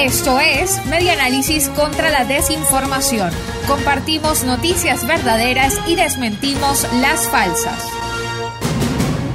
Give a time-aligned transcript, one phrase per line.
[0.00, 3.32] Esto es Media Análisis contra la Desinformación.
[3.66, 7.84] Compartimos noticias verdaderas y desmentimos las falsas.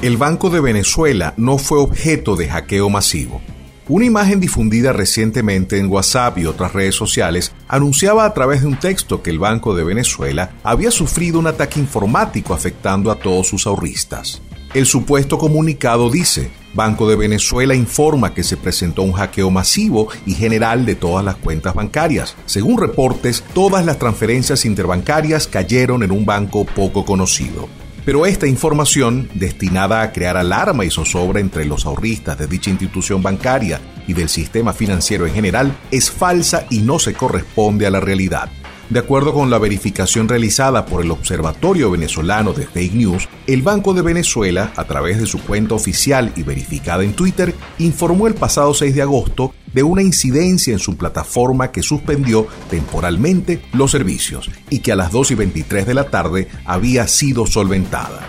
[0.00, 3.42] El Banco de Venezuela no fue objeto de hackeo masivo.
[3.88, 8.78] Una imagen difundida recientemente en WhatsApp y otras redes sociales anunciaba a través de un
[8.78, 13.66] texto que el Banco de Venezuela había sufrido un ataque informático afectando a todos sus
[13.66, 14.40] ahorristas.
[14.72, 20.34] El supuesto comunicado dice, Banco de Venezuela informa que se presentó un hackeo masivo y
[20.34, 22.34] general de todas las cuentas bancarias.
[22.46, 27.68] Según reportes, todas las transferencias interbancarias cayeron en un banco poco conocido.
[28.04, 33.22] Pero esta información, destinada a crear alarma y zozobra entre los ahorristas de dicha institución
[33.22, 38.00] bancaria y del sistema financiero en general, es falsa y no se corresponde a la
[38.00, 38.50] realidad.
[38.94, 43.92] De acuerdo con la verificación realizada por el Observatorio Venezolano de Fake News, el Banco
[43.92, 48.72] de Venezuela, a través de su cuenta oficial y verificada en Twitter, informó el pasado
[48.72, 54.78] 6 de agosto de una incidencia en su plataforma que suspendió temporalmente los servicios y
[54.78, 58.28] que a las 2 y 23 de la tarde había sido solventada.